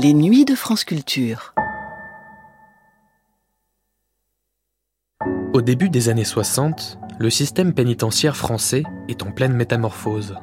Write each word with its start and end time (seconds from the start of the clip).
Les 0.00 0.14
nuits 0.14 0.44
de 0.44 0.54
France 0.54 0.84
Culture. 0.84 1.54
Au 5.52 5.60
début 5.60 5.88
des 5.88 6.08
années 6.08 6.22
60, 6.22 7.00
le 7.18 7.30
système 7.30 7.74
pénitentiaire 7.74 8.36
français 8.36 8.84
est 9.08 9.24
en 9.24 9.32
pleine 9.32 9.54
métamorphose. 9.54 10.36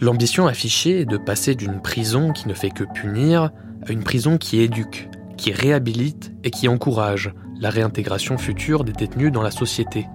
L'ambition 0.00 0.48
affichée 0.48 1.02
est 1.02 1.04
de 1.04 1.18
passer 1.18 1.54
d'une 1.54 1.80
prison 1.80 2.32
qui 2.32 2.48
ne 2.48 2.54
fait 2.54 2.70
que 2.70 2.82
punir 2.82 3.52
à 3.86 3.92
une 3.92 4.02
prison 4.02 4.38
qui 4.38 4.58
éduque, 4.58 5.08
qui 5.36 5.52
réhabilite 5.52 6.32
et 6.42 6.50
qui 6.50 6.66
encourage 6.66 7.32
la 7.60 7.70
réintégration 7.70 8.38
future 8.38 8.82
des 8.82 8.92
détenus 8.92 9.30
dans 9.30 9.42
la 9.42 9.52
société. 9.52 10.08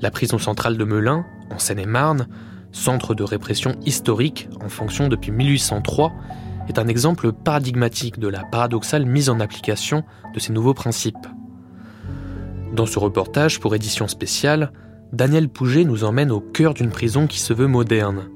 La 0.00 0.12
prison 0.12 0.38
centrale 0.38 0.76
de 0.76 0.84
Melun, 0.84 1.26
en 1.50 1.58
Seine-et-Marne, 1.58 2.28
centre 2.70 3.16
de 3.16 3.24
répression 3.24 3.74
historique 3.84 4.48
en 4.64 4.68
fonction 4.68 5.08
depuis 5.08 5.32
1803, 5.32 6.12
est 6.68 6.78
un 6.78 6.88
exemple 6.88 7.32
paradigmatique 7.32 8.18
de 8.18 8.28
la 8.28 8.44
paradoxale 8.44 9.06
mise 9.06 9.30
en 9.30 9.40
application 9.40 10.04
de 10.32 10.40
ces 10.40 10.52
nouveaux 10.52 10.74
principes. 10.74 11.26
Dans 12.72 12.86
ce 12.86 12.98
reportage 12.98 13.60
pour 13.60 13.74
édition 13.74 14.08
spéciale, 14.08 14.72
Daniel 15.12 15.48
Pouget 15.48 15.84
nous 15.84 16.04
emmène 16.04 16.32
au 16.32 16.40
cœur 16.40 16.74
d'une 16.74 16.90
prison 16.90 17.26
qui 17.26 17.38
se 17.38 17.52
veut 17.52 17.68
moderne. 17.68 18.28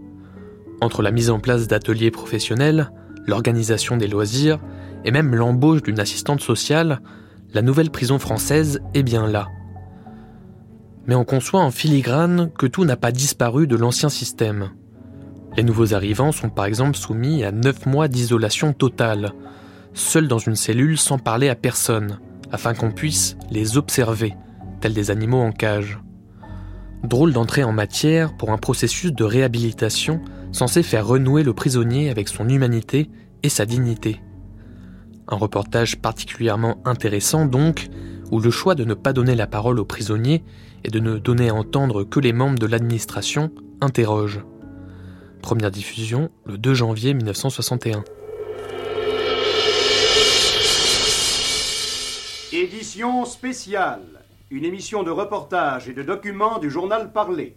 Entre 0.81 1.03
la 1.03 1.11
mise 1.11 1.31
en 1.31 1.41
place 1.41 1.67
d'ateliers 1.67 2.13
professionnels, 2.13 2.93
l'organisation 3.27 3.97
des 3.97 4.07
loisirs 4.07 4.61
et 5.05 5.11
même 5.11 5.35
l'embauche 5.35 5.83
d'une 5.83 5.99
assistante 5.99 6.41
sociale, 6.41 7.01
la 7.53 7.63
nouvelle 7.63 7.91
prison 7.91 8.19
française 8.19 8.81
est 8.95 9.03
bien 9.03 9.27
là. 9.27 9.49
Mais 11.07 11.15
on 11.15 11.25
conçoit 11.25 11.63
en 11.63 11.71
filigrane 11.71 12.51
que 12.57 12.67
tout 12.67 12.85
n'a 12.85 12.97
pas 12.97 13.11
disparu 13.11 13.67
de 13.67 13.77
l'ancien 13.77 14.09
système. 14.09 14.71
Les 15.57 15.63
nouveaux 15.63 15.95
arrivants 15.95 16.33
sont 16.33 16.51
par 16.51 16.67
exemple 16.67 16.97
soumis 16.97 17.45
à 17.45 17.53
9 17.53 17.87
mois 17.87 18.09
d'isolation 18.09 18.73
totale, 18.73 19.33
seuls 19.95 20.29
dans 20.29 20.39
une 20.39 20.57
cellule 20.57 20.99
sans 20.99 21.19
parler 21.19 21.49
à 21.49 21.55
personne, 21.55 22.19
afin 22.53 22.75
qu'on 22.75 22.93
puisse 22.93 23.37
les 23.51 23.77
observer, 23.77 24.35
tels 24.81 24.95
des 24.95 25.11
animaux 25.11 25.41
en 25.41 25.53
cage. 25.53 25.99
Drôle 27.03 27.33
d'entrer 27.33 27.65
en 27.65 27.73
matière 27.73 28.37
pour 28.37 28.51
un 28.51 28.59
processus 28.59 29.13
de 29.13 29.25
réhabilitation 29.25 30.21
censé 30.53 30.83
faire 30.83 31.07
renouer 31.07 31.43
le 31.43 31.53
prisonnier 31.53 32.11
avec 32.11 32.29
son 32.29 32.49
humanité 32.49 33.11
et 33.43 33.49
sa 33.49 33.67
dignité. 33.67 34.21
Un 35.29 35.37
reportage 35.37 35.99
particulièrement 35.99 36.79
intéressant 36.85 37.45
donc, 37.45 37.89
où 38.31 38.41
le 38.41 38.51
choix 38.51 38.75
de 38.75 38.85
ne 38.85 38.95
pas 38.95 39.13
donner 39.13 39.35
la 39.35 39.47
parole 39.47 39.79
aux 39.79 39.85
prisonniers 39.85 40.43
et 40.85 40.91
de 40.91 41.01
ne 41.01 41.19
donner 41.19 41.51
à 41.51 41.55
entendre 41.55 42.05
que 42.05 42.21
les 42.21 42.33
membres 42.33 42.59
de 42.59 42.67
l'administration 42.67 43.51
interroge. 43.81 44.41
Première 45.43 45.71
diffusion 45.71 46.31
le 46.45 46.59
2 46.59 46.75
janvier 46.75 47.15
1961. 47.15 48.05
Édition 52.53 53.25
spéciale. 53.25 54.01
Une 54.51 54.65
émission 54.65 55.03
de 55.03 55.11
reportage 55.11 55.89
et 55.89 55.93
de 55.93 56.03
documents 56.03 56.59
du 56.59 56.71
journal 56.71 57.13
Parlé. 57.13 57.57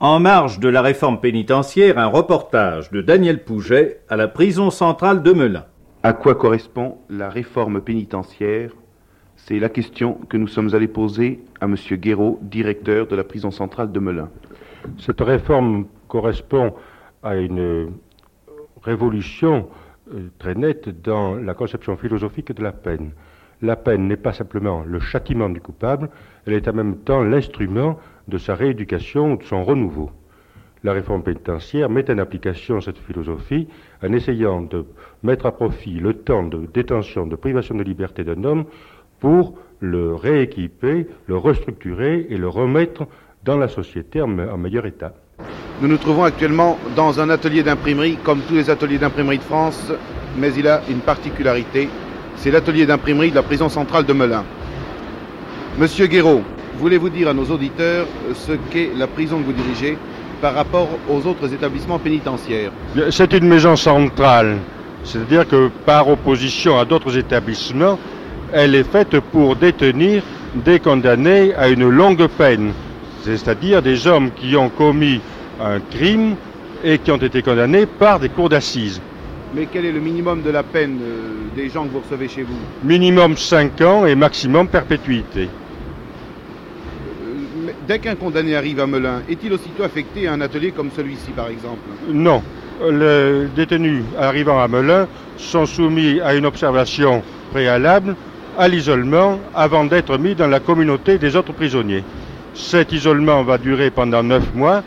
En 0.00 0.18
marge 0.18 0.58
de 0.58 0.68
la 0.68 0.82
réforme 0.82 1.20
pénitentiaire, 1.20 1.98
un 1.98 2.06
reportage 2.06 2.90
de 2.90 3.02
Daniel 3.02 3.44
Pouget 3.44 4.00
à 4.08 4.16
la 4.16 4.26
prison 4.26 4.70
centrale 4.70 5.22
de 5.22 5.32
Melun. 5.32 5.64
À 6.02 6.12
quoi 6.12 6.34
correspond 6.34 6.98
la 7.08 7.30
réforme 7.30 7.80
pénitentiaire? 7.80 8.72
C'est 9.36 9.58
la 9.58 9.68
question 9.68 10.14
que 10.28 10.36
nous 10.36 10.48
sommes 10.48 10.74
allés 10.74 10.88
poser 10.88 11.44
à 11.60 11.66
M. 11.66 11.76
Guéraud, 11.92 12.40
directeur 12.42 13.06
de 13.06 13.14
la 13.14 13.24
prison 13.24 13.50
centrale 13.50 13.92
de 13.92 14.00
Melun. 14.00 14.30
Cette 14.98 15.20
réforme 15.20 15.86
correspond 16.08 16.74
à 17.22 17.36
une 17.36 17.92
révolution 18.82 19.68
euh, 20.12 20.28
très 20.38 20.54
nette 20.54 21.02
dans 21.02 21.36
la 21.36 21.54
conception 21.54 21.96
philosophique 21.96 22.52
de 22.52 22.62
la 22.62 22.72
peine. 22.72 23.12
La 23.60 23.76
peine 23.76 24.08
n'est 24.08 24.16
pas 24.16 24.32
simplement 24.32 24.82
le 24.84 24.98
châtiment 24.98 25.48
du 25.48 25.60
coupable, 25.60 26.10
elle 26.46 26.54
est 26.54 26.66
en 26.66 26.72
même 26.72 26.96
temps 26.98 27.22
l'instrument 27.22 27.98
de 28.26 28.38
sa 28.38 28.54
rééducation 28.54 29.34
ou 29.34 29.36
de 29.36 29.44
son 29.44 29.62
renouveau. 29.62 30.10
La 30.84 30.92
réforme 30.92 31.22
pénitentiaire 31.22 31.88
met 31.88 32.10
en 32.10 32.18
application 32.18 32.80
cette 32.80 32.98
philosophie 32.98 33.68
en 34.02 34.12
essayant 34.12 34.62
de 34.62 34.84
mettre 35.22 35.46
à 35.46 35.52
profit 35.52 36.00
le 36.00 36.14
temps 36.14 36.42
de 36.42 36.66
détention, 36.66 37.28
de 37.28 37.36
privation 37.36 37.76
de 37.76 37.84
liberté 37.84 38.24
d'un 38.24 38.42
homme 38.42 38.64
pour 39.20 39.56
le 39.78 40.14
rééquiper, 40.16 41.06
le 41.26 41.36
restructurer 41.36 42.26
et 42.28 42.36
le 42.36 42.48
remettre 42.48 43.06
dans 43.44 43.56
la 43.56 43.68
société 43.68 44.22
en, 44.22 44.28
meilleur 44.28 44.86
état. 44.86 45.12
Nous 45.80 45.88
nous 45.88 45.96
trouvons 45.96 46.24
actuellement 46.24 46.78
dans 46.94 47.20
un 47.20 47.28
atelier 47.30 47.62
d'imprimerie, 47.62 48.16
comme 48.22 48.40
tous 48.42 48.54
les 48.54 48.70
ateliers 48.70 48.98
d'imprimerie 48.98 49.38
de 49.38 49.42
France, 49.42 49.90
mais 50.38 50.54
il 50.54 50.68
a 50.68 50.82
une 50.88 51.00
particularité, 51.00 51.88
c'est 52.36 52.50
l'atelier 52.50 52.86
d'imprimerie 52.86 53.30
de 53.30 53.34
la 53.34 53.42
prison 53.42 53.68
centrale 53.68 54.04
de 54.04 54.12
Melun. 54.12 54.44
Monsieur 55.78 56.06
Guéraud, 56.06 56.42
voulez-vous 56.78 57.08
dire 57.08 57.28
à 57.28 57.34
nos 57.34 57.44
auditeurs 57.46 58.06
ce 58.34 58.52
qu'est 58.70 58.90
la 58.96 59.06
prison 59.06 59.38
que 59.38 59.46
vous 59.46 59.52
dirigez 59.52 59.98
par 60.40 60.54
rapport 60.54 60.88
aux 61.08 61.26
autres 61.26 61.52
établissements 61.52 61.98
pénitentiaires? 61.98 62.70
C'est 63.10 63.32
une 63.32 63.48
maison 63.48 63.74
centrale, 63.74 64.58
c'est-à-dire 65.02 65.48
que 65.48 65.68
par 65.84 66.08
opposition 66.08 66.78
à 66.78 66.84
d'autres 66.84 67.16
établissements, 67.18 67.98
elle 68.52 68.74
est 68.74 68.84
faite 68.84 69.18
pour 69.32 69.56
détenir 69.56 70.22
des 70.54 70.78
condamnés 70.78 71.54
à 71.54 71.68
une 71.68 71.88
longue 71.88 72.26
peine, 72.26 72.72
c'est-à-dire 73.24 73.82
des 73.82 74.06
hommes 74.06 74.30
qui 74.30 74.56
ont 74.56 74.68
commis 74.68 75.20
un 75.60 75.80
crime 75.80 76.36
et 76.84 76.98
qui 76.98 77.10
ont 77.10 77.16
été 77.16 77.42
condamnés 77.42 77.86
par 77.86 78.18
des 78.18 78.28
cours 78.28 78.48
d'assises. 78.48 79.00
Mais 79.54 79.68
quel 79.70 79.84
est 79.84 79.92
le 79.92 80.00
minimum 80.00 80.42
de 80.42 80.50
la 80.50 80.62
peine 80.62 80.98
euh, 81.02 81.54
des 81.54 81.68
gens 81.68 81.84
que 81.84 81.90
vous 81.90 82.00
recevez 82.00 82.28
chez 82.28 82.42
vous? 82.42 82.56
Minimum 82.82 83.36
5 83.36 83.80
ans 83.82 84.06
et 84.06 84.14
maximum 84.14 84.66
perpétuité. 84.66 85.48
Dès 87.86 87.98
qu'un 87.98 88.14
condamné 88.14 88.56
arrive 88.56 88.80
à 88.80 88.86
Melun, 88.86 89.22
est-il 89.28 89.52
aussitôt 89.52 89.82
affecté 89.82 90.26
à 90.26 90.32
un 90.32 90.40
atelier 90.40 90.70
comme 90.70 90.90
celui-ci, 90.96 91.32
par 91.32 91.48
exemple? 91.48 91.80
Non. 92.08 92.42
Les 92.90 93.46
détenus 93.54 94.02
arrivant 94.18 94.60
à 94.60 94.68
Melun 94.68 95.06
sont 95.36 95.66
soumis 95.66 96.20
à 96.20 96.34
une 96.34 96.46
observation 96.46 97.22
préalable 97.52 98.16
à 98.58 98.68
l'isolement 98.68 99.38
avant 99.54 99.84
d'être 99.84 100.16
mis 100.18 100.34
dans 100.34 100.46
la 100.46 100.60
communauté 100.60 101.18
des 101.18 101.36
autres 101.36 101.52
prisonniers. 101.52 102.04
Cet 102.54 102.92
isolement 102.92 103.42
va 103.42 103.58
durer 103.58 103.90
pendant 103.90 104.22
neuf 104.22 104.54
mois, 104.54 104.82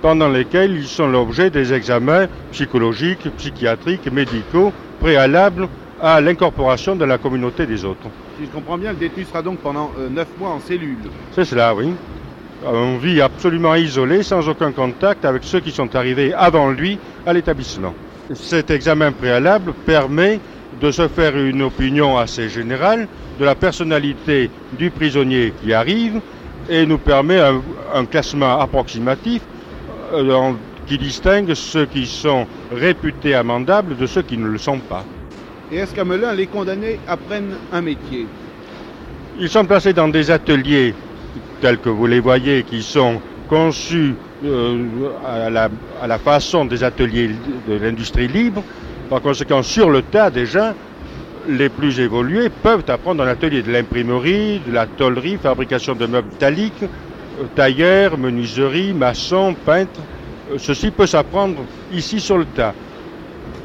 pendant 0.00 0.28
lesquels 0.28 0.76
ils 0.76 0.86
sont 0.86 1.08
l'objet 1.08 1.50
des 1.50 1.72
examens 1.72 2.26
psychologiques, 2.52 3.28
psychiatriques, 3.36 4.10
médicaux 4.12 4.72
préalables 5.00 5.68
à 6.00 6.20
l'incorporation 6.20 6.94
de 6.94 7.04
la 7.04 7.18
communauté 7.18 7.66
des 7.66 7.84
autres. 7.84 8.08
Si 8.38 8.46
je 8.46 8.50
comprends 8.50 8.78
bien, 8.78 8.92
le 8.92 8.98
détenu 8.98 9.24
sera 9.24 9.42
donc 9.42 9.58
pendant 9.58 9.90
euh, 9.98 10.08
neuf 10.08 10.28
mois 10.38 10.50
en 10.50 10.60
cellule. 10.60 10.96
C'est 11.32 11.44
cela, 11.44 11.74
oui. 11.74 11.88
On 12.64 12.96
vit 12.98 13.20
absolument 13.20 13.74
isolé, 13.74 14.22
sans 14.22 14.48
aucun 14.48 14.72
contact 14.72 15.24
avec 15.24 15.44
ceux 15.44 15.60
qui 15.60 15.70
sont 15.70 15.94
arrivés 15.96 16.32
avant 16.34 16.70
lui 16.70 16.98
à 17.26 17.32
l'établissement. 17.32 17.94
Cet 18.34 18.70
examen 18.70 19.10
préalable 19.10 19.72
permet 19.86 20.38
de 20.80 20.90
se 20.90 21.08
faire 21.08 21.36
une 21.36 21.62
opinion 21.62 22.18
assez 22.18 22.48
générale 22.48 23.08
de 23.38 23.44
la 23.44 23.54
personnalité 23.54 24.50
du 24.76 24.90
prisonnier 24.90 25.52
qui 25.62 25.72
arrive 25.72 26.20
et 26.68 26.86
nous 26.86 26.98
permet 26.98 27.40
un, 27.40 28.04
classement 28.04 28.60
approximatif 28.60 29.42
euh, 30.12 30.52
qui 30.86 30.98
distingue 30.98 31.54
ceux 31.54 31.86
qui 31.86 32.06
sont 32.06 32.46
réputés 32.72 33.34
amendables 33.34 33.96
de 33.96 34.06
ceux 34.06 34.22
qui 34.22 34.36
ne 34.36 34.46
le 34.46 34.58
sont 34.58 34.78
pas. 34.78 35.04
Et 35.70 35.76
est-ce 35.76 35.94
qu'à 35.94 36.04
Melun, 36.04 36.32
les 36.32 36.46
condamnés 36.46 36.98
apprennent 37.06 37.56
un 37.72 37.80
métier? 37.82 38.26
Ils 39.38 39.48
sont 39.48 39.64
placés 39.64 39.92
dans 39.92 40.08
des 40.08 40.30
ateliers 40.30 40.94
tels 41.60 41.78
que 41.78 41.88
vous 41.88 42.06
les 42.06 42.20
voyez, 42.20 42.62
qui 42.62 42.82
sont 42.82 43.20
conçus 43.48 44.14
euh, 44.44 44.84
à, 45.26 45.50
la, 46.06 46.18
façon 46.18 46.64
des 46.64 46.84
ateliers 46.84 47.30
de 47.68 47.74
l'industrie 47.74 48.28
libre. 48.28 48.62
Par 49.10 49.20
conséquent, 49.20 49.62
sur 49.62 49.90
le 49.90 50.02
tas 50.02 50.30
déjà, 50.30 50.74
les 51.48 51.68
plus 51.68 51.98
évolués 51.98 52.50
peuvent 52.50 52.84
apprendre 52.88 53.22
un 53.22 53.28
atelier 53.28 53.62
de 53.62 53.72
l'imprimerie, 53.72 54.60
de 54.66 54.72
la 54.72 54.86
tollerie, 54.86 55.38
fabrication 55.38 55.94
de 55.94 56.06
meubles 56.06 56.28
métalliques, 56.28 56.82
euh, 56.82 57.44
tailleur, 57.54 58.18
menuiserie, 58.18 58.92
maçon, 58.92 59.54
peintre. 59.64 60.00
Euh, 60.52 60.58
ceci 60.58 60.90
peut 60.90 61.06
s'apprendre 61.06 61.62
ici 61.92 62.20
sur 62.20 62.38
le 62.38 62.44
tas. 62.44 62.74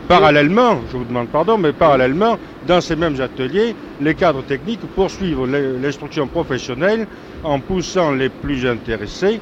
Parallèlement, 0.08 0.80
je 0.92 0.98
vous 0.98 1.06
demande 1.06 1.28
pardon, 1.28 1.58
mais 1.58 1.74
parallèlement, 1.74 2.38
dans 2.68 2.82
ces 2.82 2.96
mêmes 2.96 3.20
ateliers, 3.22 3.76
les 4.02 4.16
cadres 4.16 4.44
techniques 4.44 4.86
poursuivent 4.96 5.46
l'instruction 5.82 6.28
professionnelle 6.28 7.08
en 7.44 7.60
poussant 7.60 8.12
les 8.12 8.30
plus 8.30 8.66
intéressés 8.66 9.40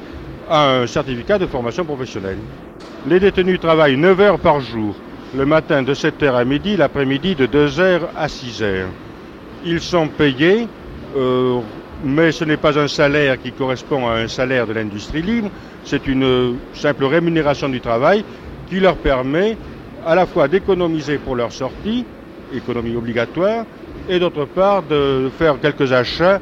à 0.48 0.70
un 0.76 0.86
certificat 0.86 1.38
de 1.38 1.46
formation 1.46 1.84
professionnelle. 1.84 2.38
Les 3.08 3.18
détenus 3.18 3.58
travaillent 3.58 3.96
9 3.96 4.20
heures 4.20 4.38
par 4.38 4.60
jour, 4.60 4.94
le 5.34 5.46
matin 5.46 5.82
de 5.82 5.94
7 5.94 6.22
h 6.22 6.34
à 6.34 6.44
midi, 6.44 6.76
l'après-midi 6.76 7.34
de 7.34 7.46
2 7.46 7.66
h 7.66 8.00
à 8.16 8.28
6 8.28 8.62
h 8.62 8.84
Ils 9.64 9.80
sont 9.80 10.08
payés, 10.08 10.68
euh, 11.16 11.60
mais 12.04 12.32
ce 12.32 12.44
n'est 12.44 12.58
pas 12.58 12.78
un 12.78 12.88
salaire 12.88 13.40
qui 13.40 13.52
correspond 13.52 14.08
à 14.08 14.14
un 14.14 14.28
salaire 14.28 14.66
de 14.66 14.74
l'industrie 14.74 15.22
libre, 15.22 15.50
c'est 15.84 16.06
une 16.06 16.56
simple 16.74 17.04
rémunération 17.04 17.68
du 17.68 17.80
travail 17.80 18.24
qui 18.68 18.80
leur 18.80 18.96
permet 18.96 19.56
à 20.06 20.14
la 20.14 20.26
fois 20.26 20.48
d'économiser 20.48 21.18
pour 21.18 21.36
leur 21.36 21.52
sortie, 21.52 22.04
économie 22.54 22.96
obligatoire, 22.96 23.64
et 24.08 24.18
d'autre 24.18 24.44
part 24.44 24.82
de 24.82 25.30
faire 25.38 25.58
quelques 25.60 25.92
achats 25.92 26.40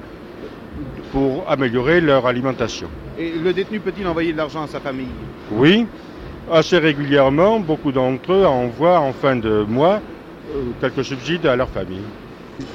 pour 1.12 1.44
améliorer 1.48 2.00
leur 2.00 2.26
alimentation. 2.26 2.88
Et 3.18 3.32
le 3.42 3.52
détenu 3.52 3.80
peut-il 3.80 4.06
envoyer 4.06 4.32
de 4.32 4.38
l'argent 4.38 4.62
à 4.62 4.66
sa 4.66 4.80
famille? 4.80 5.08
Oui, 5.52 5.86
assez 6.50 6.78
régulièrement, 6.78 7.60
beaucoup 7.60 7.92
d'entre 7.92 8.32
eux 8.32 8.46
envoient 8.46 8.98
en 9.00 9.12
fin 9.12 9.36
de 9.36 9.64
mois 9.68 10.00
euh, 10.54 10.72
quelques 10.80 11.04
subsides 11.04 11.46
à 11.46 11.56
leur 11.56 11.68
famille. 11.68 12.02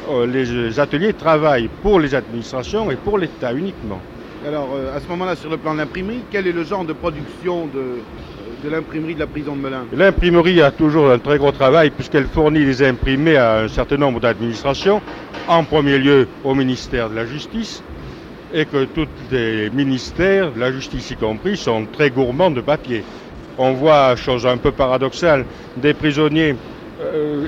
Euh, 0.09 0.25
Les 0.25 0.79
ateliers 0.79 1.13
travaillent 1.13 1.69
pour 1.81 1.99
les 1.99 2.15
administrations 2.15 2.89
et 2.91 2.95
pour 2.95 3.17
l'État 3.17 3.53
uniquement. 3.53 3.99
Alors, 4.47 4.69
euh, 4.75 4.95
à 4.95 4.99
ce 4.99 5.07
moment-là, 5.09 5.35
sur 5.35 5.49
le 5.49 5.57
plan 5.57 5.73
de 5.73 5.79
l'imprimerie, 5.79 6.21
quel 6.31 6.47
est 6.47 6.51
le 6.51 6.63
genre 6.63 6.85
de 6.85 6.93
production 6.93 7.65
de, 7.67 7.97
de 8.63 8.69
l'imprimerie 8.69 9.15
de 9.15 9.19
la 9.19 9.27
prison 9.27 9.55
de 9.55 9.61
Melun? 9.61 9.85
L'imprimerie 9.93 10.61
a 10.61 10.71
toujours 10.71 11.09
un 11.11 11.19
très 11.19 11.37
gros 11.37 11.51
travail 11.51 11.89
puisqu'elle 11.89 12.27
fournit 12.27 12.63
les 12.63 12.83
imprimés 12.83 13.37
à 13.37 13.59
un 13.61 13.67
certain 13.67 13.97
nombre 13.97 14.19
d'administrations, 14.19 15.01
en 15.47 15.63
premier 15.63 15.97
lieu 15.97 16.27
au 16.43 16.53
ministère 16.55 17.09
de 17.09 17.15
la 17.15 17.25
Justice, 17.25 17.83
et 18.53 18.65
que 18.65 18.85
tous 18.85 19.07
les 19.31 19.69
ministères, 19.71 20.51
la 20.55 20.71
justice 20.71 21.11
y 21.11 21.15
compris, 21.15 21.57
sont 21.57 21.85
très 21.91 22.09
gourmands 22.09 22.51
de 22.51 22.61
papier. 22.61 23.03
On 23.57 23.73
voit, 23.73 24.15
chose 24.15 24.45
un 24.45 24.57
peu 24.57 24.71
paradoxale, 24.71 25.45
des 25.77 25.93
prisonniers 25.93 26.55
euh, 27.01 27.47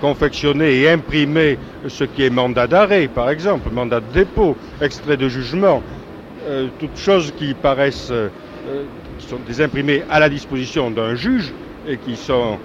confectionner 0.00 0.80
et 0.80 0.90
imprimer 0.90 1.58
ce 1.88 2.04
qui 2.04 2.24
est 2.24 2.30
mandat 2.30 2.66
d'arrêt, 2.66 3.08
par 3.08 3.30
exemple, 3.30 3.70
mandat 3.70 4.00
de 4.00 4.12
dépôt, 4.12 4.56
extrait 4.80 5.16
de 5.16 5.28
jugement, 5.28 5.82
euh, 6.46 6.68
toutes 6.78 6.96
choses 6.96 7.32
qui 7.36 7.54
paraissent, 7.54 8.10
euh, 8.10 8.28
qui 9.18 9.26
sont 9.26 9.38
des 9.46 9.60
imprimés 9.60 10.02
à 10.10 10.20
la 10.20 10.28
disposition 10.28 10.90
d'un 10.90 11.14
juge 11.14 11.52
et 11.88 11.96
qui 11.96 12.16
sont 12.16 12.58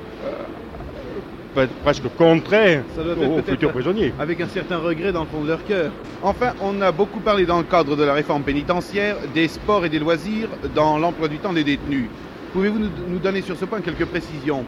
presque 1.83 2.03
être 2.05 3.29
aux 3.29 3.41
futurs 3.41 3.71
prisonniers. 3.71 4.13
avec 4.19 4.39
un 4.39 4.47
certain 4.47 4.77
regret 4.77 5.11
dans 5.11 5.21
le 5.21 5.27
fond 5.27 5.41
de 5.41 5.49
leur 5.49 5.63
cœur. 5.65 5.91
Enfin, 6.21 6.53
on 6.61 6.81
a 6.81 6.91
beaucoup 6.91 7.19
parlé 7.19 7.45
dans 7.45 7.57
le 7.57 7.63
cadre 7.63 7.95
de 7.95 8.03
la 8.03 8.13
réforme 8.13 8.43
pénitentiaire 8.43 9.17
des 9.33 9.47
sports 9.47 9.85
et 9.85 9.89
des 9.89 9.99
loisirs 9.99 10.47
dans 10.73 10.97
l'emploi 10.97 11.27
du 11.27 11.37
temps 11.37 11.53
des 11.53 11.63
détenus. 11.63 12.07
Pouvez-vous 12.53 12.79
nous, 12.79 13.19
donner 13.19 13.41
sur 13.41 13.55
ce 13.55 13.63
point 13.63 13.79
quelques 13.79 14.05
précisions 14.05 14.65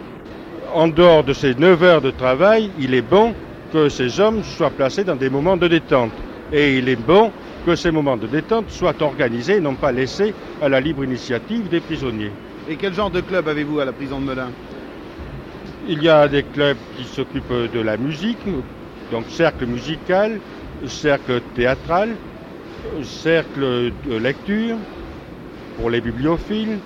En 0.74 0.88
dehors 0.88 1.24
de 1.24 1.34
ces 1.34 1.54
9 1.54 1.84
heures 1.84 2.02
de 2.02 2.12
travail, 2.12 2.72
il 2.80 2.94
est 2.94 3.02
bon 3.02 3.34
que 3.74 3.90
ces 3.90 4.22
hommes 4.22 4.42
soient 4.42 4.70
placés 4.70 5.04
dans 5.04 5.18
des 5.18 5.30
moments 5.30 5.58
de 5.58 5.68
détente. 5.68 6.14
Et 6.54 6.78
il 6.78 6.88
est 6.88 6.96
bon 6.96 7.32
que 7.66 7.76
ces 7.76 7.92
moments 7.92 8.16
de 8.16 8.28
détente 8.28 8.70
soient 8.70 9.02
organisés 9.02 9.58
et 9.58 9.60
non 9.60 9.76
pas 9.76 9.92
laissés 9.92 10.34
à 10.62 10.70
la 10.70 10.80
libre 10.80 11.04
initiative 11.04 11.68
des 11.68 11.82
prisonniers. 11.82 12.32
Et 12.70 12.78
quel 12.78 12.94
genre 12.94 13.12
de 13.12 13.20
club 13.20 13.50
avez-vous 13.50 13.82
à 13.82 13.86
la 13.86 13.92
prison 13.92 14.22
de 14.22 14.26
Melun 14.28 14.52
Il 15.90 16.02
y 16.02 16.08
a 16.08 16.30
des 16.30 16.44
clubs 16.44 16.78
qui 16.98 17.04
s'occupent 17.04 17.72
de 17.74 17.80
la 17.82 17.98
musique, 17.98 18.38
donc 19.12 19.26
cercle 19.28 19.66
musical, 19.66 20.40
cercle 20.88 21.42
théâtral, 21.54 22.16
cercle 23.04 23.92
de 24.08 24.16
lecture 24.16 24.78
pour 25.78 25.90
les 25.90 26.00
bibliophiles, 26.00 26.78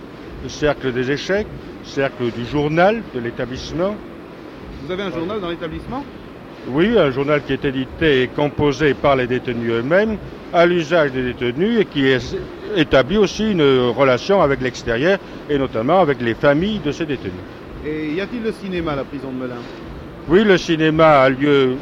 cercle 0.47 0.91
des 0.93 1.11
échecs, 1.11 1.47
cercle 1.83 2.31
du 2.31 2.45
journal 2.45 3.01
de 3.13 3.19
l'établissement. 3.19 3.95
Vous 4.83 4.91
avez 4.91 5.03
un 5.03 5.11
journal 5.11 5.39
dans 5.41 5.49
l'établissement? 5.49 6.03
Oui, 6.69 6.97
un 6.97 7.11
journal 7.11 7.41
qui 7.43 7.53
est 7.53 7.65
édité 7.65 8.23
et 8.23 8.27
composé 8.27 8.93
par 8.93 9.15
les 9.15 9.27
détenus 9.27 9.71
eux-mêmes, 9.71 10.17
à 10.53 10.65
l'usage 10.65 11.11
des 11.11 11.23
détenus 11.23 11.79
et 11.79 11.85
qui 11.85 12.05
établit 12.75 13.17
aussi 13.17 13.51
une 13.51 13.89
relation 13.89 14.41
avec 14.41 14.61
l'extérieur 14.61 15.19
et 15.49 15.57
notamment 15.57 15.99
avec 15.99 16.21
les 16.21 16.33
familles 16.33 16.79
de 16.79 16.91
ces 16.91 17.05
détenus. 17.05 17.31
Et 17.85 18.13
y 18.13 18.21
a-t-il 18.21 18.43
le 18.43 18.51
cinéma 18.51 18.93
à 18.93 18.95
la 18.97 19.03
prison 19.03 19.31
de 19.31 19.43
Melun? 19.43 19.61
Oui, 20.27 20.43
le 20.43 20.57
cinéma 20.57 21.21
a 21.21 21.29
lieu 21.29 21.75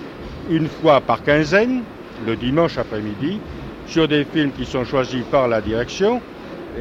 une 0.51 0.67
fois 0.67 1.01
par 1.01 1.23
quinzaine, 1.23 1.81
le 2.27 2.35
dimanche 2.35 2.77
après-midi, 2.77 3.39
sur 3.87 4.07
des 4.07 4.23
films 4.23 4.51
qui 4.51 4.65
sont 4.65 4.85
choisis 4.85 5.23
par 5.31 5.47
la 5.47 5.61
direction 5.61 6.21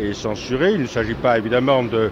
et 0.00 0.12
censurés. 0.14 0.72
Il 0.74 0.82
ne 0.82 0.86
s'agit 0.86 1.14
pas 1.14 1.38
évidemment 1.38 1.82
de, 1.82 2.10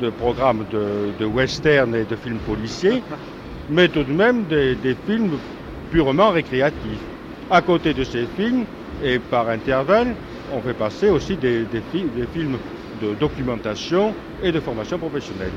de 0.00 0.10
programmes 0.10 0.64
de, 0.70 1.12
de 1.18 1.24
western 1.24 1.94
et 1.94 2.04
de 2.04 2.16
films 2.16 2.38
policiers, 2.40 3.02
mais 3.70 3.88
tout 3.88 4.04
de 4.04 4.12
même 4.12 4.44
des, 4.44 4.74
des 4.76 4.94
films 4.94 5.38
purement 5.90 6.30
récréatifs. 6.30 7.00
À 7.50 7.62
côté 7.62 7.94
de 7.94 8.04
ces 8.04 8.26
films, 8.26 8.66
et 9.02 9.18
par 9.18 9.48
intervalle, 9.48 10.14
on 10.52 10.60
fait 10.60 10.74
passer 10.74 11.08
aussi 11.08 11.36
des, 11.36 11.64
des 11.66 11.80
des 11.80 12.26
films 12.26 12.58
de 13.00 13.14
documentation 13.14 14.14
et 14.42 14.52
de 14.52 14.60
formation 14.60 14.98
professionnelle. 14.98 15.52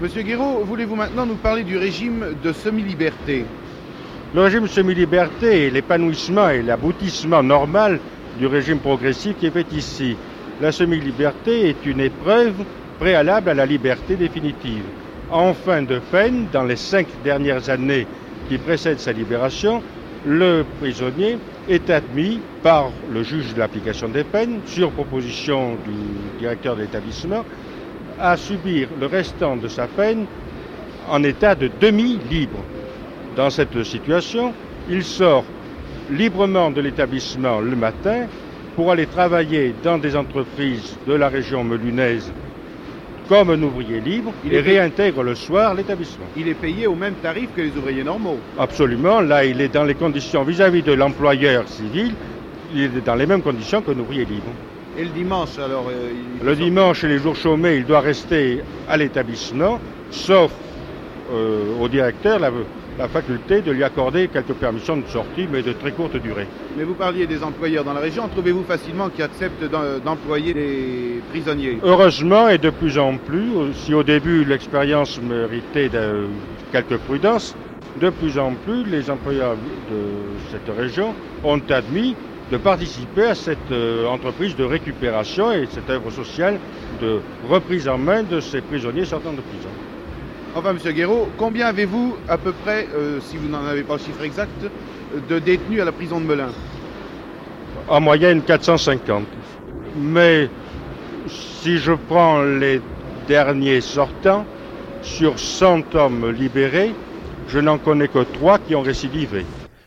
Monsieur 0.00 0.22
Guéraud, 0.22 0.64
voulez-vous 0.64 0.96
maintenant 0.96 1.26
nous 1.26 1.36
parler 1.36 1.62
du 1.62 1.76
régime 1.76 2.34
de 2.42 2.52
semi-liberté? 2.52 3.44
Le 4.34 4.40
régime 4.40 4.66
semi-liberté 4.66 5.66
est 5.66 5.70
l'épanouissement 5.70 6.48
et 6.48 6.62
l'aboutissement 6.62 7.42
normal 7.42 8.00
du 8.38 8.46
régime 8.46 8.78
progressif 8.80 9.36
qui 9.38 9.46
est 9.46 9.50
fait 9.50 9.70
ici. 9.72 10.16
La 10.58 10.70
semi-liberté 10.72 11.68
est 11.68 11.86
une 11.86 12.00
épreuve 12.00 12.66
préalable 12.98 13.48
à 13.50 13.54
la 13.54 13.66
liberté 13.66 14.16
définitive. 14.16 14.92
En 15.28 15.54
fin 15.54 15.82
de 15.82 15.98
peine, 15.98 16.48
dans 16.50 16.64
les 16.64 16.76
cinq 16.76 17.20
dernières 17.22 17.70
années 17.70 18.08
qui 18.44 18.58
précèdent 18.58 18.98
sa 19.00 19.12
libération, 19.12 19.82
le 20.20 20.64
prisonnier 20.64 21.38
est 21.66 21.88
admis 21.90 22.42
par 22.62 22.92
le 23.08 23.22
juge 23.22 23.54
de 23.54 23.58
l'application 23.58 24.08
des 24.08 24.24
peines, 24.24 24.62
sur 24.66 24.92
proposition 24.92 25.76
du 25.76 26.30
directeur 26.38 26.76
de 26.76 26.82
l'établissement, 26.82 27.46
à 28.18 28.36
subir 28.36 28.88
le 28.94 29.06
restant 29.06 29.56
de 29.56 29.68
sa 29.68 29.88
peine 29.88 30.26
en 31.08 31.22
état 31.24 31.54
de 31.54 31.68
demi-libre. 31.68 32.64
Dans 33.36 33.48
cette 33.50 33.82
situation, 33.84 34.54
il 34.86 35.02
sort 35.02 35.46
librement 36.10 36.70
de 36.70 36.80
l'établissement 36.82 37.60
le 37.60 37.74
matin 37.74 38.26
pour 38.76 38.90
aller 38.90 39.06
travailler 39.06 39.74
dans 39.82 39.98
des 39.98 40.16
entreprises 40.16 40.96
de 41.06 41.12
la 41.14 41.28
région 41.28 41.64
melunaise 41.64 42.32
comme 43.28 43.50
un 43.50 43.62
ouvrier 43.62 44.00
libre 44.00 44.32
Il 44.44 44.52
et 44.52 44.60
réintègre 44.60 45.22
le 45.22 45.34
soir 45.34 45.74
l'établissement. 45.74 46.26
Il 46.36 46.48
est 46.48 46.54
payé 46.54 46.86
au 46.86 46.94
même 46.94 47.14
tarif 47.14 47.48
que 47.54 47.60
les 47.62 47.70
ouvriers 47.76 48.04
normaux. 48.04 48.38
Absolument, 48.58 49.20
là 49.20 49.44
il 49.44 49.60
est 49.60 49.68
dans 49.68 49.84
les 49.84 49.94
conditions 49.94 50.42
vis-à-vis 50.42 50.82
de 50.82 50.92
l'employeur 50.92 51.68
civil, 51.68 52.12
il 52.74 52.82
est 52.84 53.00
dans 53.06 53.14
les 53.14 53.26
mêmes 53.26 53.42
conditions 53.42 53.80
qu'un 53.80 53.98
ouvrier 53.98 54.24
libre. 54.24 54.48
Et 54.98 55.04
le 55.04 55.10
dimanche, 55.10 55.58
alors 55.58 55.84
euh, 55.88 56.10
il- 56.40 56.44
Le 56.46 56.56
dimanche 56.56 57.04
et 57.04 57.08
les 57.08 57.18
jours 57.18 57.36
chômés, 57.36 57.76
il 57.76 57.84
doit 57.86 58.00
rester 58.00 58.60
à 58.88 58.96
l'établissement, 58.96 59.80
sauf 60.10 60.50
euh, 61.32 61.80
au 61.80 61.88
directeur 61.88 62.38
la, 62.38 62.50
la 62.98 63.08
faculté 63.08 63.62
de 63.62 63.72
lui 63.72 63.84
accorder 63.84 64.28
quelques 64.28 64.54
permissions 64.54 64.96
de 64.96 65.06
sortie, 65.06 65.48
mais 65.50 65.62
de 65.62 65.72
très 65.72 65.92
courte 65.92 66.16
durée. 66.16 66.46
Mais 66.76 66.84
vous 66.84 66.94
parliez 66.94 67.26
des 67.26 67.42
employeurs 67.42 67.84
dans 67.84 67.94
la 67.94 68.00
région. 68.00 68.28
Trouvez-vous 68.28 68.64
facilement 68.64 69.08
qui 69.08 69.22
acceptent 69.22 69.64
d'employer 70.04 70.54
des 70.54 71.22
prisonniers? 71.30 71.78
Heureusement 71.82 72.48
et 72.48 72.58
de 72.58 72.70
plus 72.70 72.98
en 72.98 73.16
plus, 73.16 73.72
si 73.74 73.94
au 73.94 74.02
début 74.02 74.44
l'expérience 74.44 75.20
méritait 75.20 75.88
de 75.88 76.26
quelques 76.70 76.98
prudences, 76.98 77.56
de 78.00 78.10
plus 78.10 78.38
en 78.38 78.52
plus 78.54 78.84
les 78.84 79.10
employeurs 79.10 79.54
de 79.90 80.50
cette 80.50 80.74
région 80.76 81.14
ont 81.44 81.60
admis 81.68 82.14
de 82.50 82.56
participer 82.58 83.24
à 83.24 83.34
cette 83.34 83.70
euh, 83.70 84.06
entreprise 84.06 84.54
de 84.56 84.64
récupération 84.64 85.52
et 85.52 85.66
cette 85.70 85.88
œuvre 85.88 86.10
sociale 86.10 86.58
de 87.00 87.20
reprise 87.48 87.88
en 87.88 87.96
main 87.96 88.22
de 88.22 88.40
ces 88.40 88.60
prisonniers 88.60 89.06
sortant 89.06 89.32
de 89.32 89.40
prison. 89.40 89.70
Enfin, 90.54 90.74
Monsieur 90.74 90.92
Guéraud, 90.92 91.28
combien 91.38 91.66
avez-vous 91.68 92.14
à 92.28 92.36
peu 92.36 92.52
près, 92.52 92.86
euh, 92.94 93.20
si 93.20 93.38
vous 93.38 93.48
n'en 93.48 93.64
avez 93.64 93.82
pas 93.82 93.94
le 93.94 94.00
chiffre 94.00 94.22
exact, 94.22 94.50
de 95.28 95.38
détenus 95.38 95.80
à 95.80 95.86
la 95.86 95.92
prison 95.92 96.20
de 96.20 96.26
Melun? 96.26 96.50
En 97.88 98.00
moyenne 98.02 98.42
450. 98.42 99.24
Mais 99.96 100.50
si 101.26 101.78
je 101.78 101.92
prends 101.92 102.42
les 102.42 102.82
derniers 103.26 103.80
sortants, 103.80 104.44
sur 105.00 105.38
100 105.38 105.94
hommes 105.94 106.30
libérés, 106.30 106.92
je 107.48 107.58
n'en 107.58 107.78
connais 107.78 108.08
que 108.08 108.22
3 108.22 108.58
qui 108.58 108.74
ont 108.74 108.82
récidivé. 108.82 109.46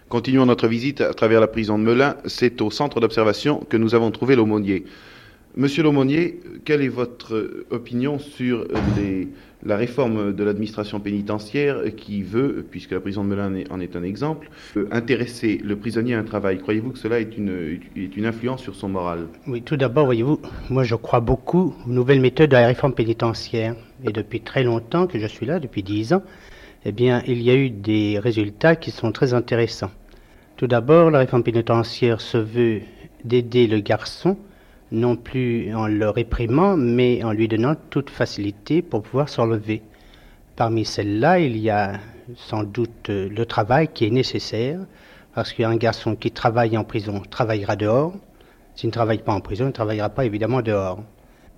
Continuons 0.09 0.47
notre 0.47 0.67
visite 0.67 1.01
à 1.01 1.13
travers 1.13 1.41
la 1.41 1.47
prison 1.47 1.77
de 1.77 1.83
Melun. 1.83 2.15
C'est 2.25 2.59
au 2.61 2.71
centre 2.71 2.99
d'observation 2.99 3.59
que 3.69 3.77
nous 3.77 3.93
avons 3.93 4.09
trouvé 4.09 4.35
l'aumônier. 4.35 4.83
Monsieur 5.57 5.83
l'aumônier, 5.83 6.41
quelle 6.65 6.81
est 6.81 6.89
votre 6.89 7.63
opinion 7.69 8.19
sur 8.19 8.67
la 9.63 9.77
réforme 9.77 10.33
de 10.33 10.43
l'administration 10.43 10.99
pénitentiaire 10.99 11.77
qui 11.95 12.23
veut, 12.23 12.65
puisque 12.69 12.91
la 12.91 12.99
prison 12.99 13.23
de 13.23 13.29
Melun 13.29 13.63
en 13.69 13.79
est 13.79 13.95
un 13.95 14.03
exemple, 14.03 14.49
intéresser 14.91 15.61
le 15.63 15.77
prisonnier 15.77 16.15
à 16.15 16.19
un 16.19 16.23
travail? 16.23 16.57
Croyez-vous 16.57 16.91
que 16.91 16.99
cela 16.99 17.21
est 17.21 17.37
une 17.37 18.25
influence 18.25 18.61
sur 18.61 18.75
son 18.75 18.89
moral? 18.89 19.27
Oui, 19.47 19.61
tout 19.61 19.77
d'abord, 19.77 20.03
voyez-vous, 20.03 20.41
moi 20.69 20.83
je 20.83 20.95
crois 20.95 21.21
beaucoup 21.21 21.73
aux 21.87 21.89
nouvelles 21.89 22.19
méthodes 22.19 22.49
de 22.49 22.57
la 22.57 22.67
réforme 22.67 22.93
pénitentiaire. 22.93 23.77
Et 24.03 24.11
depuis 24.11 24.41
très 24.41 24.65
longtemps 24.65 25.07
que 25.07 25.19
je 25.19 25.25
suis 25.25 25.45
là, 25.45 25.61
depuis 25.61 25.83
dix 25.83 26.11
ans, 26.11 26.23
eh 26.83 26.91
bien, 26.91 27.23
il 27.27 27.41
y 27.41 27.49
a 27.49 27.55
eu 27.55 27.69
des 27.69 28.19
résultats 28.19 28.75
qui 28.75 28.91
sont 28.91 29.13
très 29.13 29.33
intéressants. 29.33 29.91
Tout 30.57 30.67
d'abord, 30.67 31.11
la 31.11 31.19
réforme 31.19 31.43
pénitentiaire 31.43 32.19
se 32.19 32.37
veut 32.37 32.81
d'aider 33.23 33.67
le 33.67 33.79
garçon, 33.79 34.37
non 34.95 35.15
plus 35.15 35.75
en 35.75 35.87
le 35.87 36.09
réprimant, 36.09 36.77
mais 36.77 37.23
en 37.23 37.31
lui 37.31 37.47
donnant 37.47 37.75
toute 37.89 38.09
facilité 38.09 38.81
pour 38.81 39.03
pouvoir 39.03 39.29
s'enlever. 39.29 39.83
Parmi 40.55 40.85
celles-là, 40.85 41.39
il 41.39 41.57
y 41.57 41.69
a 41.69 41.99
sans 42.35 42.63
doute 42.63 43.09
le 43.09 43.45
travail 43.45 43.89
qui 43.93 44.05
est 44.05 44.09
nécessaire, 44.09 44.79
parce 45.33 45.51
qu'un 45.53 45.75
garçon 45.75 46.15
qui 46.15 46.31
travaille 46.31 46.77
en 46.77 46.85
prison 46.85 47.21
travaillera 47.29 47.75
dehors. 47.75 48.13
S'il 48.73 48.87
ne 48.87 48.93
travaille 48.93 49.19
pas 49.19 49.33
en 49.33 49.41
prison, 49.41 49.65
il 49.65 49.67
ne 49.67 49.73
travaillera 49.73 50.09
pas 50.09 50.25
évidemment 50.25 50.61
dehors. 50.61 51.03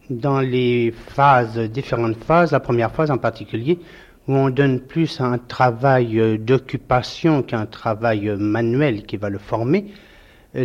Dans 0.10 0.40
les 0.42 0.92
phases, 0.92 1.60
différentes 1.60 2.18
phases, 2.18 2.52
la 2.52 2.60
première 2.60 2.92
phase 2.92 3.12
en 3.12 3.18
particulier, 3.18 3.80
où 4.28 4.34
on 4.34 4.50
donne 4.50 4.80
plus 4.80 5.22
un 5.22 5.38
travail 5.38 6.40
d'occupation 6.40 7.44
qu'un 7.44 7.66
travail 7.66 8.36
manuel 8.38 9.04
qui 9.04 9.18
va 9.18 9.30
le 9.30 9.38
former, 9.38 9.86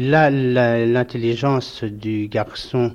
là, 0.01 0.31
l'intelligence 0.31 1.85
du 1.85 2.29
garçon 2.29 2.95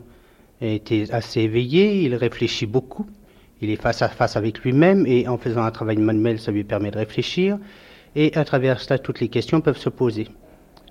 était 0.62 1.06
assez 1.12 1.42
éveillée, 1.42 2.02
il 2.02 2.16
réfléchit 2.16 2.66
beaucoup, 2.66 3.06
il 3.62 3.70
est 3.70 3.82
face 3.82 4.02
à 4.02 4.10
face 4.10 4.36
avec 4.36 4.60
lui-même 4.60 5.06
et 5.06 5.28
en 5.28 5.38
faisant 5.38 5.64
un 5.64 5.72
travail 5.72 5.98
manuel, 5.98 6.40
ça 6.40 6.52
lui 6.52 6.64
permet 6.64 6.92
de 6.92 6.98
réfléchir. 6.98 7.58
Et 8.16 8.36
à 8.36 8.44
travers 8.44 8.80
cela, 8.80 8.98
toutes 8.98 9.20
les 9.20 9.28
questions 9.28 9.62
peuvent 9.62 9.78
se 9.78 9.90
poser. 9.90 10.28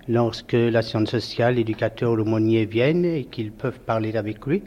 Lorsque 0.09 0.53
la 0.53 0.83
science 0.83 1.11
sociale, 1.11 1.57
l'éducateur 1.57 2.15
l'aumônier 2.15 2.65
viennent 2.65 3.05
et 3.05 3.25
qu'ils 3.25 3.51
peuvent 3.51 3.81
parler 3.81 4.17
avec 4.17 4.47
lui, 4.47 4.63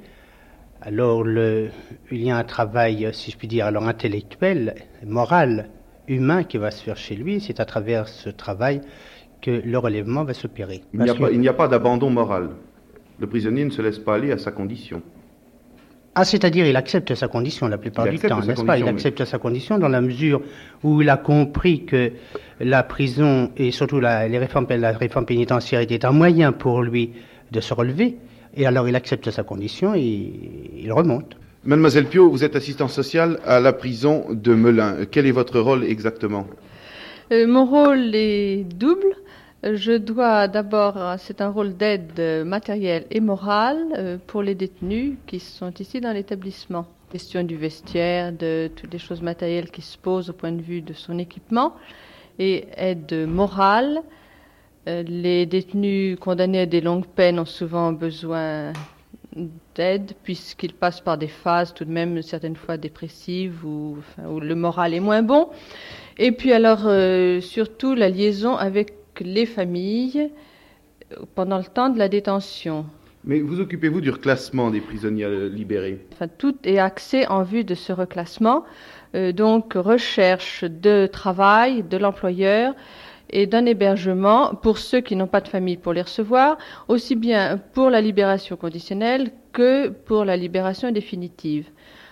alors 0.82 1.26
il 1.26 1.72
y 2.12 2.32
a 2.32 2.38
un 2.38 2.44
travail, 2.44 3.10
si 3.14 3.32
je 3.32 3.38
puis 3.38 3.48
dire, 3.48 3.66
alors 3.66 3.88
intellectuel, 3.88 4.76
moral, 5.06 5.70
humain 6.10 6.44
qui 6.44 6.58
va 6.58 6.72
se 6.72 6.84
faire 6.84 6.98
chez 6.98 7.16
lui. 7.16 7.40
C'est 7.40 7.62
à 7.62 7.66
travers 7.66 8.10
ce 8.10 8.30
travail 8.30 8.82
que 9.42 9.62
le 9.64 9.78
relèvement 9.78 10.24
va 10.24 10.34
s'opérer. 10.34 10.82
Il 10.94 11.40
n'y 11.40 11.48
a 11.48 11.54
pas 11.54 11.68
d'abandon 11.68 12.10
moral. 12.10 12.50
Le 13.20 13.28
prisonnier 13.28 13.66
ne 13.66 13.70
se 13.70 13.82
laisse 13.82 14.00
pas 14.00 14.16
aller 14.16 14.32
à 14.32 14.38
sa 14.38 14.52
condition. 14.52 15.02
Ah, 16.16 16.26
c'est-à-dire 16.26 16.66
il 16.66 16.76
accepte 16.76 17.14
sa 17.16 17.28
condition 17.28 17.68
la 17.68 17.78
plupart 17.78 18.08
du 18.08 18.18
temps, 18.18 18.42
n'est-ce 18.42 18.64
pas? 18.64 18.78
Il 18.78 18.88
accepte 18.88 19.24
sa 19.26 19.38
condition 19.38 19.78
dans 19.78 19.88
la 19.88 20.02
mesure 20.02 20.42
où 20.84 21.02
il 21.02 21.10
a 21.10 21.18
compris 21.18 21.86
que 21.86 22.12
la 22.60 22.84
prison 22.84 23.52
et 23.56 23.72
surtout 23.72 24.00
la, 24.00 24.28
les 24.28 24.38
réformes, 24.38 24.68
la 24.70 24.92
réforme 24.92 25.26
pénitentiaire 25.26 25.82
était 25.82 26.06
un 26.06 26.12
moyen 26.12 26.52
pour 26.52 26.82
lui 26.82 27.12
de 27.52 27.60
se 27.62 27.74
relever. 27.74 28.18
Et 28.56 28.66
alors 28.66 28.90
il 28.90 28.96
accepte 28.96 29.30
sa 29.30 29.44
condition 29.44 29.94
et 29.96 30.34
il 30.78 30.92
remonte. 30.92 31.38
Mademoiselle 31.64 32.06
Pio, 32.06 32.30
vous 32.30 32.44
êtes 32.44 32.56
assistante 32.56 32.90
sociale 32.90 33.40
à 33.46 33.60
la 33.60 33.74
prison 33.74 34.26
de 34.32 34.54
Melun. 34.54 35.06
Quel 35.12 35.26
est 35.26 35.32
votre 35.32 35.60
rôle 35.60 35.84
exactement? 35.84 36.48
Euh, 37.32 37.46
Mon 37.48 37.66
rôle 37.66 38.16
est 38.16 38.64
double. 38.64 39.16
Je 39.62 39.98
dois 39.98 40.48
d'abord, 40.48 40.98
c'est 41.18 41.42
un 41.42 41.50
rôle 41.50 41.76
d'aide 41.76 42.46
matérielle 42.46 43.06
et 43.12 43.20
morale 43.20 43.88
euh, 43.98 44.18
pour 44.26 44.42
les 44.42 44.56
détenus 44.56 45.18
qui 45.28 45.42
sont 45.42 45.74
ici 45.80 46.00
dans 46.00 46.14
l'établissement. 46.14 46.86
Question 47.12 47.44
du 47.44 47.58
vestiaire, 47.58 48.32
de 48.32 48.72
toutes 48.74 48.94
les 48.94 49.00
choses 49.00 49.22
matérielles 49.22 49.70
qui 49.70 49.82
se 49.82 49.98
posent 49.98 50.30
au 50.30 50.34
point 50.34 50.54
de 50.54 50.62
vue 50.62 50.82
de 50.82 50.94
son 50.94 51.20
équipement 51.20 51.74
et 52.38 52.68
aide 52.78 53.28
morale. 53.28 54.00
Euh, 54.88 55.04
les 55.04 55.46
détenus 55.46 56.18
condamnés 56.18 56.62
à 56.62 56.66
des 56.66 56.80
longues 56.80 57.08
peines 57.08 57.38
ont 57.38 57.46
souvent 57.46 57.92
besoin 57.92 58.72
d'aide 59.76 60.14
puisqu'ils 60.24 60.74
passent 60.74 61.02
par 61.02 61.18
des 61.18 61.28
phases 61.28 61.74
tout 61.74 61.84
de 61.84 61.92
même 61.92 62.22
certaines 62.22 62.56
fois 62.56 62.78
dépressives 62.78 63.66
ou 63.66 63.98
où 64.26 64.40
le 64.40 64.56
moral 64.56 64.94
est 64.94 65.02
moins 65.02 65.22
bon. 65.22 65.50
Et 66.18 66.32
puis 66.32 66.54
alors 66.54 66.84
euh, 66.86 67.42
surtout 67.42 67.94
la 67.94 68.08
liaison 68.08 68.56
avec 68.56 68.99
les 69.22 69.46
familles 69.46 70.32
pendant 71.36 71.58
le 71.58 71.66
temps 71.66 71.90
de 71.90 71.98
la 71.98 72.10
détention. 72.10 72.86
Mais 73.24 73.42
vous 73.42 73.60
occupez-vous 73.60 74.02
du 74.02 74.10
reclassement 74.10 74.72
des 74.72 74.80
prisonniers 74.80 75.50
libérés? 75.50 76.06
Enfin, 76.14 76.28
Tout 76.28 76.56
est 76.64 76.80
axé 76.80 77.28
en 77.28 77.44
vue 77.44 77.64
de 77.64 77.76
ce 77.76 77.92
reclassement. 77.92 78.64
Euh, 79.16 79.32
donc 79.32 79.74
recherche 79.74 80.64
de 80.64 81.08
travail 81.08 81.84
de 81.84 81.98
l'employeur 81.98 82.76
et 83.32 83.48
d'un 83.48 83.66
hébergement 83.66 84.54
pour 84.56 84.78
ceux 84.78 85.02
qui 85.02 85.16
n'ont 85.16 85.28
pas 85.28 85.42
de 85.42 85.48
famille 85.48 85.78
pour 85.78 85.94
les 85.94 86.02
recevoir, 86.02 86.58
aussi 86.88 87.16
bien 87.16 87.60
pour 87.74 87.90
la 87.90 88.02
libération 88.02 88.56
conditionnelle 88.56 89.32
que 89.52 89.90
pour 89.90 90.26
la 90.26 90.38
libération 90.38 90.92
définitive. 90.92 91.68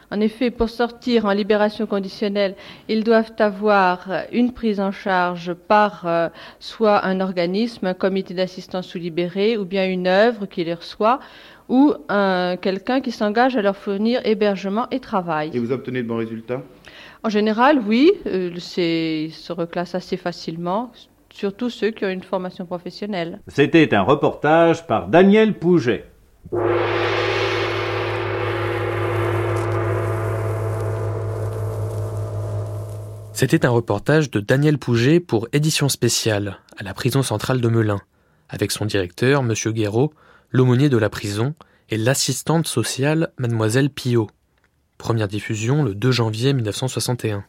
En 0.09 0.21
effet, 0.21 0.51
pour 0.51 0.69
sortir 0.69 1.25
en 1.25 1.31
libération 1.31 1.85
conditionnelle, 1.85 2.55
ils 2.87 3.03
doivent 3.03 3.33
avoir 3.39 4.07
une 4.31 4.53
prise 4.53 4.79
en 4.79 4.91
charge 4.91 5.53
par 5.53 6.05
euh, 6.05 6.29
soit 6.59 7.03
un 7.05 7.19
organisme, 7.19 7.87
un 7.87 7.93
comité 7.93 8.33
d'assistance 8.33 8.87
sous 8.87 8.99
libéré, 8.99 9.57
ou 9.57 9.65
bien 9.65 9.85
une 9.85 10.07
œuvre 10.07 10.45
qui 10.45 10.63
les 10.63 10.73
reçoit, 10.73 11.19
ou 11.67 11.93
quelqu'un 12.61 13.01
qui 13.01 13.11
s'engage 13.11 13.57
à 13.57 13.61
leur 13.61 13.75
fournir 13.75 14.21
hébergement 14.23 14.87
et 14.89 15.01
travail. 15.01 15.51
Et 15.53 15.59
vous 15.59 15.73
obtenez 15.73 16.01
de 16.01 16.07
bons 16.07 16.15
résultats? 16.15 16.61
En 17.23 17.29
général, 17.29 17.81
oui. 17.85 18.13
Euh, 18.25 18.51
ils 18.77 19.33
se 19.33 19.51
reclassent 19.51 19.95
assez 19.95 20.15
facilement, 20.15 20.93
surtout 21.29 21.69
ceux 21.69 21.91
qui 21.91 22.05
ont 22.05 22.09
une 22.09 22.23
formation 22.23 22.65
professionnelle. 22.65 23.41
C'était 23.49 23.93
un 23.93 24.03
reportage 24.03 24.87
par 24.87 25.09
Daniel 25.09 25.55
Pouget. 25.55 26.05
C'était 33.39 33.67
un 33.67 33.69
reportage 33.69 34.31
de 34.31 34.39
Daniel 34.39 34.79
Pouget 34.79 35.19
pour 35.19 35.47
Édition 35.53 35.89
spéciale 35.89 36.57
à 36.75 36.81
la 36.81 36.95
prison 36.95 37.21
centrale 37.21 37.61
de 37.61 37.67
Melun, 37.67 37.99
avec 38.49 38.71
son 38.71 38.85
directeur, 38.85 39.41
M. 39.41 39.53
Guéraud, 39.73 40.11
l'aumônier 40.49 40.89
de 40.89 40.97
la 40.97 41.11
prison 41.11 41.53
et 41.91 41.97
l'assistante 41.97 42.65
sociale, 42.65 43.31
Mademoiselle 43.37 43.91
Pillot. 43.91 44.27
Première 44.97 45.27
diffusion 45.27 45.83
le 45.83 45.93
2 45.93 46.09
janvier 46.09 46.51
1961. 46.53 47.45